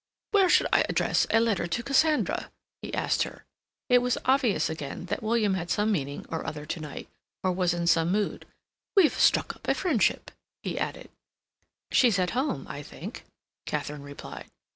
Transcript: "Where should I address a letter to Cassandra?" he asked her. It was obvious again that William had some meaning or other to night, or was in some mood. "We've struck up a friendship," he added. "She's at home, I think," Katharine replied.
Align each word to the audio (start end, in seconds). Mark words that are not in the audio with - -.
"Where 0.31 0.49
should 0.49 0.65
I 0.73 0.83
address 0.89 1.27
a 1.29 1.39
letter 1.39 1.67
to 1.67 1.83
Cassandra?" 1.83 2.49
he 2.81 2.91
asked 2.91 3.21
her. 3.21 3.45
It 3.87 3.99
was 3.99 4.17
obvious 4.25 4.67
again 4.67 5.05
that 5.05 5.21
William 5.21 5.53
had 5.53 5.69
some 5.69 5.91
meaning 5.91 6.25
or 6.29 6.43
other 6.43 6.65
to 6.65 6.79
night, 6.79 7.07
or 7.43 7.51
was 7.51 7.71
in 7.75 7.85
some 7.85 8.11
mood. 8.11 8.47
"We've 8.95 9.13
struck 9.13 9.55
up 9.55 9.67
a 9.67 9.75
friendship," 9.75 10.31
he 10.63 10.79
added. 10.79 11.11
"She's 11.91 12.17
at 12.17 12.31
home, 12.31 12.65
I 12.67 12.81
think," 12.81 13.25
Katharine 13.67 14.01
replied. 14.01 14.47